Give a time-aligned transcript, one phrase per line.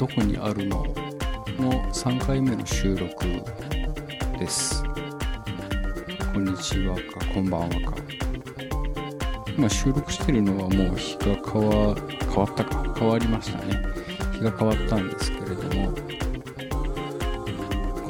[0.00, 0.82] どこにあるの？
[1.58, 3.26] の3回目の収録
[4.38, 4.82] です。
[6.32, 7.02] こんにちはか、
[7.34, 7.96] こんばんはか。
[9.58, 13.78] 今収録してるのはもう日が変わ変わったか、変わりましたね。
[14.32, 15.92] 日が変わったんですけれども、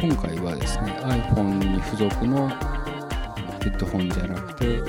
[0.00, 2.54] 今回はですね、iPhone に付属のヘ
[3.68, 4.80] ッドホンじゃなくて、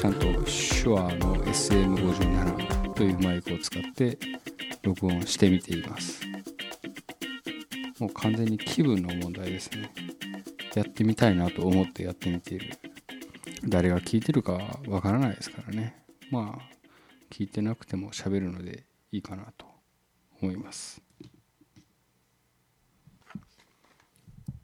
[0.00, 4.18] ちゃんと手話の SM57 というマイクを使って
[4.82, 6.28] 録音してみています
[8.00, 9.92] もう完全に気分の問題ですね。
[10.74, 12.70] やってみたいなと思ってやってみている。
[13.68, 16.02] 誰が聞いてるかわからないですからね。
[16.30, 16.70] まあ
[17.28, 19.66] 聞いてなくても喋るのでいいかなと
[20.40, 21.02] 思います。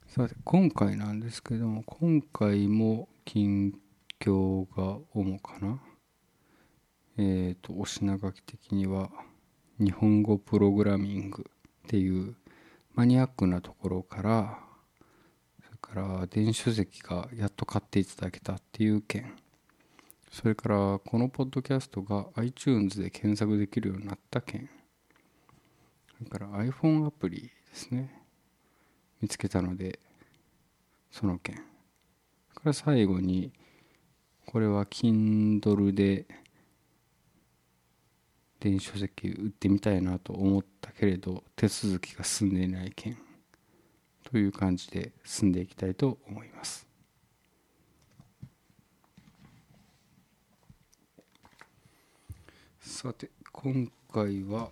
[0.07, 3.71] さて今回なんですけども今回も近
[4.19, 5.79] 況が主かな。
[7.19, 9.11] えっ、とお品書き的には
[9.79, 12.35] 日本語プログラミングっていう
[12.97, 14.57] マニアックなところから
[15.63, 19.35] それから電子書籍がやっと買っていただけたっていう件。
[20.31, 24.67] それからこのポッドキャストが iTunes で検索できるようになった件。
[26.17, 28.23] それから iPhone アプリですね。
[29.21, 29.99] 見つけたので
[31.11, 31.53] その件。
[31.53, 33.53] それから最後に
[34.47, 36.25] これは Kindle で
[38.59, 43.17] 電子書籍売ってみたいなと思ったけれど手続きが進んでいない件。
[44.29, 46.85] という感じで進んでいきたいと思います。
[52.81, 54.69] さて今回は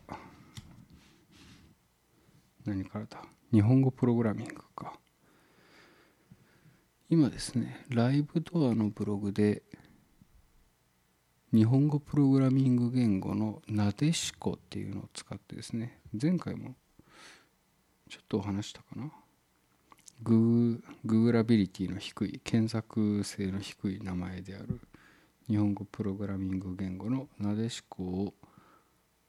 [2.65, 3.23] 何からだ？
[3.53, 4.99] 日本語プログラミングか。
[7.09, 9.63] 今ですねライブドアのブログで
[11.55, 16.75] 日本語プログラミング言語のなでしこっていうのを使ってですね前回も
[18.09, 19.09] ちょっとお話したかな。
[20.21, 24.81] グーグーラビリティの低い検索性の低い名前である
[25.47, 28.33] 日本語プログラミング言語のなでしこを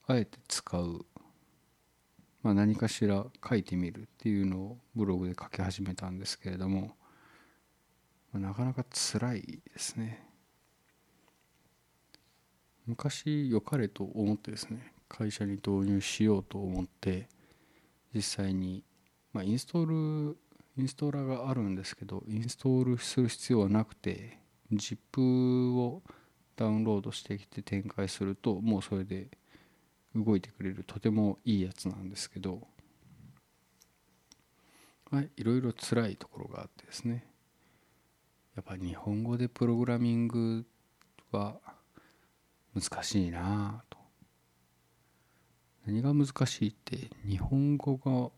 [0.05, 1.05] あえて使う、
[2.43, 6.91] まあ、何かしら書いてみるっていうのをブログで書き始めたんですけれども、
[8.33, 10.26] ま、なかなか辛いですね。
[12.87, 17.27] 昔良かれと思ってですね会社に導入しようと思って
[18.13, 18.83] 実際に、
[19.33, 20.37] まあ、インストール
[20.77, 24.39] インストーラーがあるんですけどインストールする必要はなくて
[24.73, 26.01] ZIP を
[26.55, 29.27] ダウンロードしてきて展開するともうそれで
[30.15, 32.67] 動いてくれるとてもいいやつなんですけど
[35.11, 37.25] はいいろいろ辛いところがあってですね。
[38.55, 40.65] やっぱ日本語でプログラミング
[41.31, 41.59] は
[42.79, 43.97] 難しいなと。
[45.85, 48.33] 何が難しいって日本語がど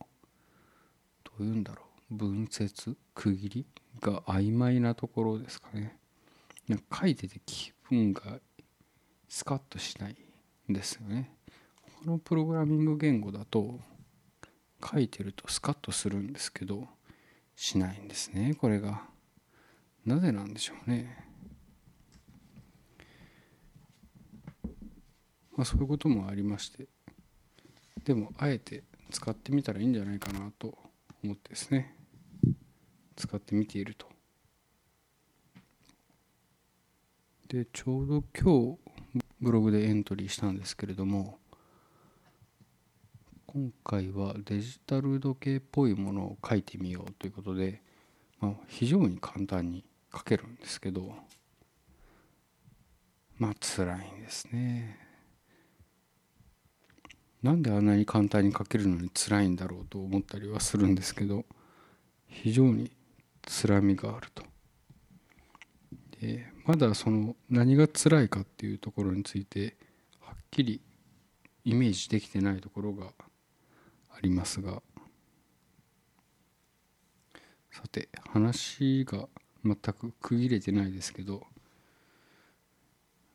[1.39, 2.15] ういうんだろう。
[2.15, 3.65] 文節区切り
[3.99, 5.97] が曖昧なところですかね。
[6.67, 8.39] なんか書いてて気分が
[9.27, 10.15] スカッとしない
[10.69, 11.35] んですよね。
[12.03, 13.79] このプログラミング言語だと
[14.83, 16.87] 書いてるとスカッとするんですけど
[17.55, 19.03] しないんですねこれが。
[20.05, 21.28] なぜなんでしょうね。
[25.59, 26.87] まあ、そういうこともありまして
[28.05, 30.77] でもあえて使ってみたらいいんじゃないかなと
[31.21, 31.93] 思ってですね。
[33.17, 34.07] 使ってみていると。
[37.49, 38.77] でちょうど今
[39.13, 41.39] 日ブログでエントリーしたんですけれども
[43.45, 47.81] 今回はデジタル時計っぽいものを書いてみようということで、
[48.39, 49.83] まあ、非常に簡単に
[50.15, 51.13] 書けるんですけど
[53.37, 55.08] まあ辛いんですね。
[57.41, 61.45] なんであんなに簡単に書けるのに辛いんだろうと思ったりはするんですけど
[62.27, 62.91] 非常に
[63.47, 64.43] 辛みがあると。
[66.19, 69.77] でまだその何が辛いかっていうところについて
[70.19, 70.81] はっきり
[71.63, 73.13] イメージできてないところが
[74.11, 74.81] ありますが
[77.71, 79.29] さて話が
[79.63, 81.43] 全く区切れてないですけど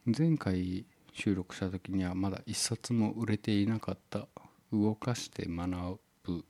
[0.06, 0.84] 前回
[1.14, 4.26] 収録した時にはまだ一冊も売れていなかった。
[4.72, 6.44] 動かして学ぶ。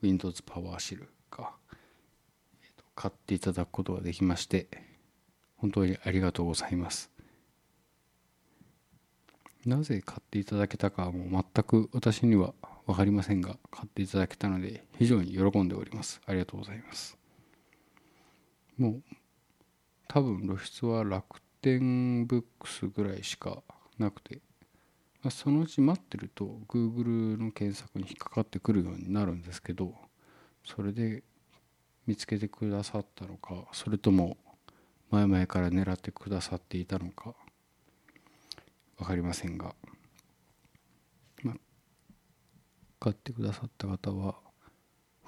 [0.00, 1.50] Windows パワーシルが
[2.94, 4.68] 買っていただくことができまして。
[5.56, 7.10] 本当にありがとうございます。
[9.64, 12.54] なぜ買っていただけたかはもう全く私には
[12.86, 16.20] 分かりませんが買っていただけたので非常に喜んでおります。
[16.26, 17.18] ありがとうございます。
[18.78, 19.02] もう
[20.06, 23.62] 多分露出は楽天ブックスぐらいしか
[23.98, 24.40] なくて
[25.22, 29.94] まそのうち待ってると Google の検索に引っかかってくるようになるんですけど
[30.64, 31.22] それで
[32.06, 34.36] 見つけてくださったのかそれとも
[35.10, 37.34] 前々から狙ってくださっていたのか
[38.98, 39.74] 分かりませんが、
[41.42, 41.54] まあ、
[42.98, 44.36] 買ってくださった方は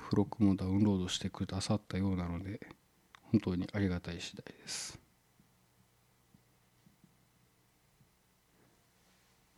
[0.04, 2.60] 付録もダウンロードしてくださったようなので
[3.30, 4.98] 本当にありがたい次第です。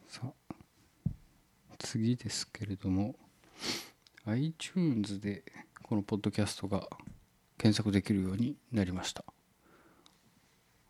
[0.08, 0.54] さあ
[1.90, 3.16] 次ですけれども
[4.24, 5.42] iTunes で
[5.82, 6.86] このポッドキャストが
[7.58, 9.24] 検索できるようになりました。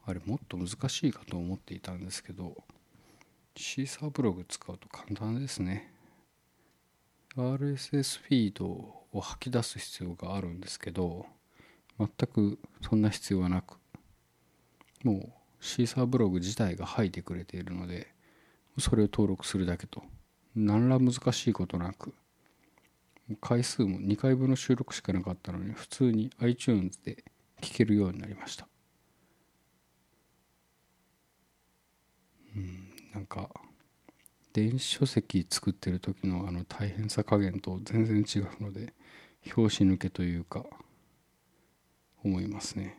[0.05, 2.55] あれもっと難しいかと思っていたんですけど
[3.57, 5.91] シーサーブログ使うと簡単ですね。
[7.35, 11.25] RSS フィードを吐き出す必要があるんですけど
[11.99, 13.79] 全くそんな必要はなく
[15.03, 18.09] もうシーサーブログ自体が吐いてくれているので
[18.79, 20.03] それを登録するだけと。
[20.55, 22.13] 何ら難しいことなく
[23.41, 27.25] 回数も2回分の収録しかなかったのに普通に iTunes で
[27.61, 28.67] 聴けるようになりました。
[32.57, 33.51] うんなんか
[34.53, 38.93] 電子書籍作ってる時のあの大変さ加減と全然違うので
[39.47, 40.65] 拍子抜けというか
[42.25, 42.99] 思いますね。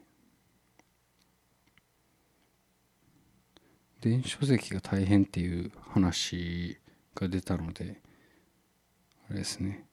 [4.00, 6.81] 電子書籍が大変っていう話
[7.16, 8.00] が出たので
[9.30, 9.86] あれですね。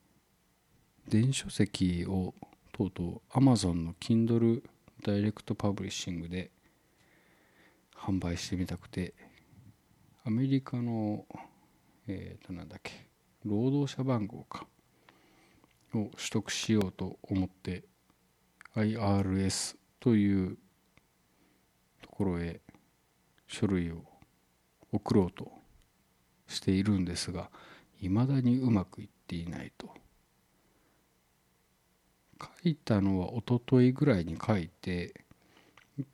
[1.07, 2.33] 電子書籍を
[2.71, 4.61] とうとう Amazon の Kindle
[5.03, 6.51] ダイレクトパブリッシングで
[7.95, 9.13] 販売してみたくて
[10.23, 11.25] アメリカの
[12.07, 13.07] えっ、となんだっけ
[13.45, 14.67] 労働者番号か
[15.93, 17.83] を取得しようと思って
[18.75, 20.57] IRS という
[22.01, 22.61] ところへ
[23.47, 24.03] 書類を
[24.91, 25.58] 送ろうと
[26.49, 27.49] しているんですが
[28.01, 29.89] いまだにうまくいっていないと。
[32.41, 35.25] 書いたのはおとといぐらいに書いて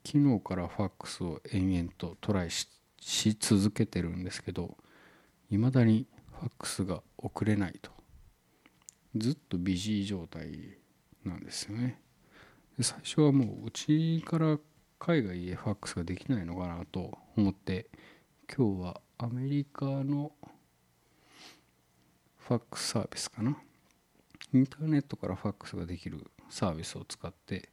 [0.04, 2.68] 昨日からファックスを延々とトライし
[3.38, 4.76] 続けてるんですけど
[5.50, 6.06] いまだに
[6.40, 7.90] ファックスが送れないと。
[9.16, 10.78] ずっとビジー状態
[11.24, 12.00] なんですよね。
[12.80, 14.58] 最初はもううちから
[14.98, 17.86] 海外へファックスができないのかなと思って
[18.54, 20.32] 今日はアメリカの
[22.36, 23.56] ファックスサービスかな？
[24.52, 27.70] インターネットからファックスができるサービスを使って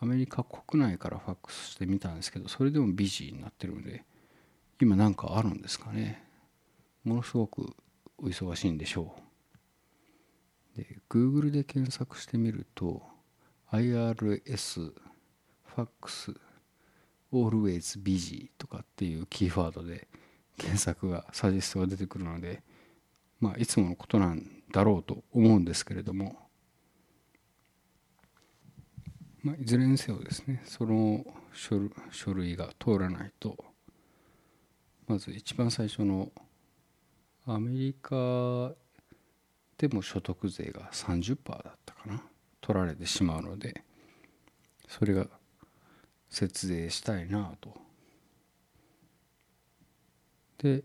[0.00, 4.04] アメリカ国内からファックスしてみたんですけどそれでもビジーになってるんで
[4.80, 6.24] 今何かあるんですかね？
[7.04, 7.74] ものすごく
[8.16, 9.14] お忙しいんでしょ
[10.74, 10.78] う。
[10.78, 13.02] で Google で検索してみると
[13.70, 16.32] IRS ファックス
[17.30, 20.08] always busy とかっていうキーワードで
[20.60, 22.62] 検索がサジェストが出てくるので
[23.40, 26.36] まあいつものことなんだろうと思うんですけれども、
[29.42, 31.78] まあ、いずれにせよですねその書
[32.34, 33.56] 類が通らないと
[35.06, 36.30] まず一番最初の
[37.46, 38.72] アメリカ
[39.78, 42.22] でも所得税が30%だったかな
[42.60, 43.82] 取られてしまうので
[44.86, 45.26] それが
[46.28, 47.74] 節税したいなと
[50.62, 50.84] で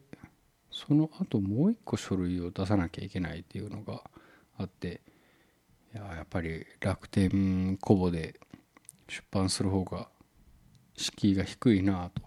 [0.72, 4.02] その後もう一個書類を出さなきゃいけないっていうのが
[4.58, 5.02] あって
[5.94, 8.40] いややっぱり楽天コボで
[9.08, 10.08] 出版する方が
[10.98, 12.22] 敷居が低いなと、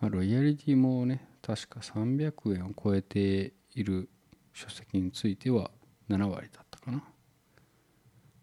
[0.00, 4.10] まあ、ロイヤリティもね確か300円を超えている
[4.52, 5.70] 書籍については
[6.10, 7.02] 7割だったかな。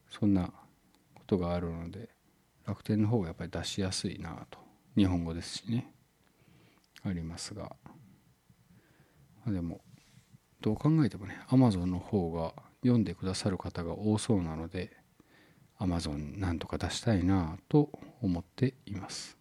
[0.09, 0.51] そんな
[1.13, 2.09] ことがあるので
[2.65, 4.59] 楽天の方がやっぱり出しやすいなと。
[4.95, 5.91] 日本語ですしね。
[7.07, 7.75] ありますが。
[9.45, 9.81] でも
[10.61, 14.91] どう考えてもね Amazon の方が読んでくださる方が多そうなので
[15.79, 19.37] Amazon なんとか出したいなと思っています。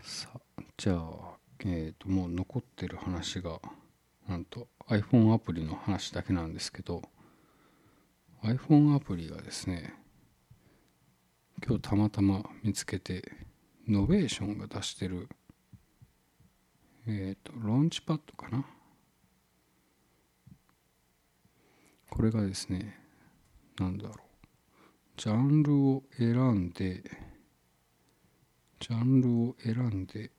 [0.00, 3.60] さあじゃあえっ、ー、ともう残ってる話が
[4.26, 7.02] なんと iPhone アプリの話だけなんですけど
[8.42, 9.94] iPhone アプリがですね
[11.64, 13.22] 今日たまたま見つけて
[13.92, 15.28] Novation が出してる
[17.06, 18.64] えっ、ー、と Launchpad かな。
[22.08, 22.98] これがですね
[23.78, 24.16] 何だろう。
[25.18, 27.02] ジャンルを選んで
[28.80, 30.30] ジャンルを選んで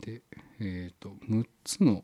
[0.00, 0.22] で
[0.58, 2.02] えっ、ー、と6つの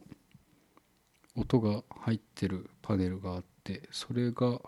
[1.37, 4.61] 音が入ってるパネルがあってそれが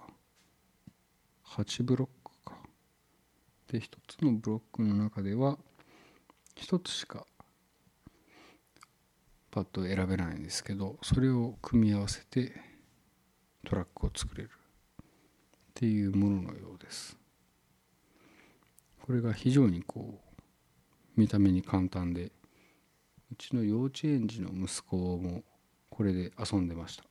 [1.44, 2.19] 8ブロック。
[3.70, 5.56] で1つのブロックの中では
[6.56, 7.24] 1つしか
[9.52, 12.52] パッド選べないんですけどそれを組み合わせて
[13.64, 15.06] トラックを作れるっ
[15.74, 17.16] ていうもののようです。
[19.02, 22.32] これが非常にこう見た目に簡単で
[23.32, 25.42] うちの幼稚園児の息子も
[25.90, 27.04] これで遊んでました。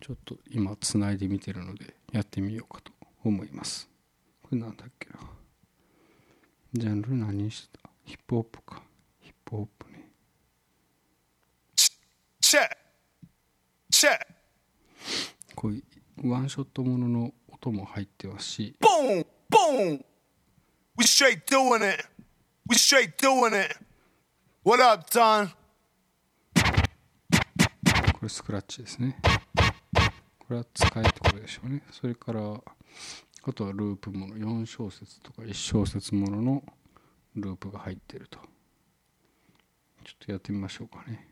[0.00, 2.92] ちょっと今つないでみてるのでやってみようかと
[3.24, 3.91] 思います。
[4.52, 5.14] これなんだっけな。
[6.74, 7.88] ジャンル何にしてた？
[8.04, 8.82] ヒップホップか。
[9.22, 10.10] ヒップホップね。
[11.74, 12.60] チェ
[13.90, 14.10] チェ
[15.54, 15.82] こうい
[16.22, 18.76] うワンショットものの音も入ってますし。
[18.78, 19.24] ボン。
[19.48, 20.04] ボン。
[20.98, 22.04] We straight doing it.
[22.68, 23.74] We straight doing it.
[24.64, 25.48] What up, Don?
[25.48, 25.54] こ
[28.20, 29.18] れスクラッチですね。
[30.40, 31.82] これは使えってことでしょうね。
[31.90, 32.60] それから
[33.44, 36.62] あとはループもの4小節とか1小節ものの
[37.34, 38.38] ループが入ってると。
[40.04, 41.31] ちょっとやってみましょうかね。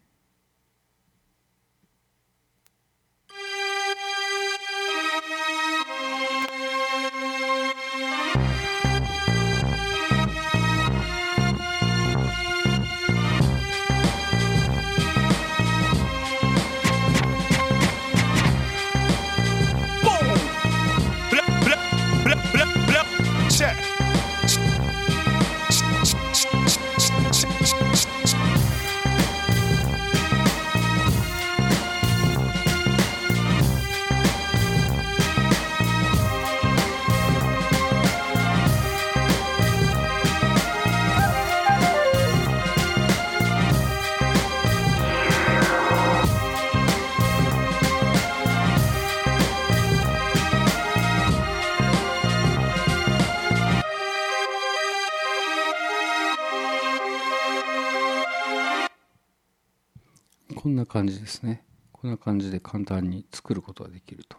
[60.70, 61.64] んな感じですね。
[61.92, 64.38] こんな感じで簡単に作ることができると。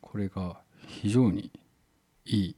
[0.00, 1.52] これが非常に
[2.24, 2.56] いい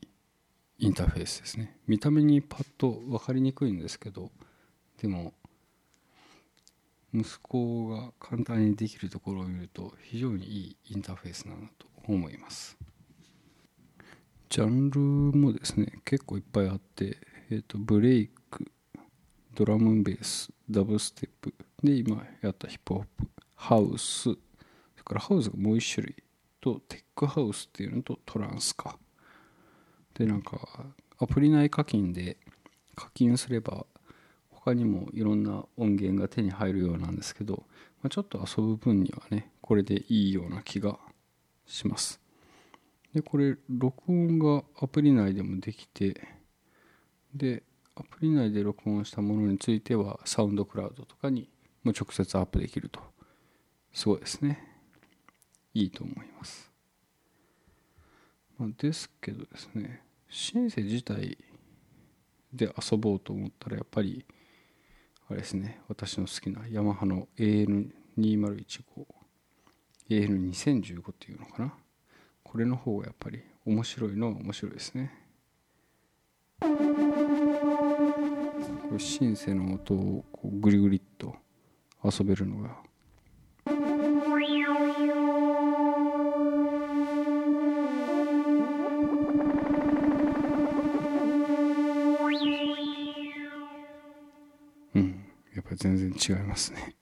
[0.79, 1.77] インターフェースですね。
[1.87, 4.31] 見た目にパッと分かりにくいんですけど
[4.99, 5.35] でも
[7.13, 12.77] 息子が簡単にできるところを見ると非常にいいインターフェースだなと思います。
[14.49, 17.19] ジャンルもですね結構いっぱいあって、
[17.51, 18.71] えーと、ブレイク
[19.55, 21.55] ドラムベースダブステップ
[21.85, 24.23] で今やったヒップホップハウス。
[24.23, 24.37] それ
[25.05, 26.17] からハウスがもう一種類
[26.61, 28.99] とテックハウスっていうのとトランスか。
[30.15, 30.87] でなんか
[31.19, 32.39] アプリ内課金で
[32.95, 33.85] 課金すれば
[34.51, 37.65] 他にもいろんな音源が手に入るようなんですけど、
[38.03, 40.99] まあ、ちょっと遊ぶ分にはねこれでいいような気が
[41.67, 42.19] します。
[43.13, 46.27] でこれ録音がアプリ内でもできて
[47.35, 47.63] で
[47.95, 51.51] アプリ内で録音したものについてはサウンドクラウドとかに
[51.85, 53.01] も直接アップできると。
[53.93, 54.75] すごいですね。
[55.75, 56.71] いいと思います、
[58.59, 61.37] まあ、ですけどですねシンセ自体
[62.53, 64.25] で遊ぼうと思ったらやっぱり
[65.29, 67.85] あれですね私の好きなヤマハの AN2015
[70.11, 71.75] AN2015 っていうのかな。
[72.43, 75.13] これの方がやっぱり面白いのは面白いですね。
[76.61, 76.69] こ
[78.93, 81.35] れシンセの音をこうグリグリっと
[82.05, 82.77] 遊べるのが。
[94.95, 95.25] うん。
[95.55, 96.94] やっぱり全然違いますね。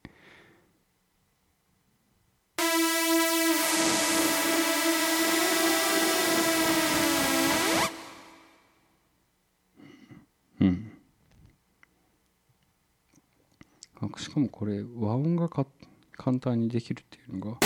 [14.18, 15.66] しかもこれ和音がか
[16.16, 17.58] 簡単にできるっていうのが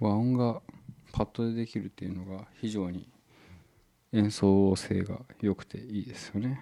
[0.00, 0.60] 和音が
[1.12, 3.08] パッドでできるっていうのが非常に
[4.12, 6.60] 演奏性が良くていいですよね。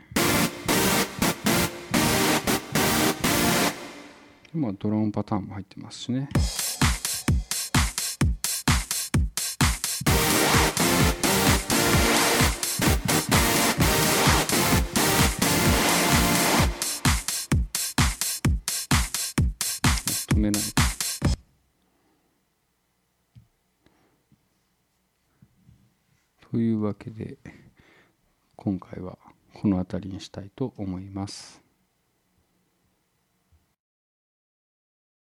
[4.55, 6.29] まあドローンパターンも入ってますしね。
[26.53, 27.39] というわけで
[28.57, 29.17] 今回は
[29.55, 31.63] この辺りにしたいと思います。